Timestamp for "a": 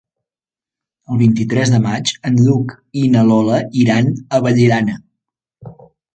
4.39-4.43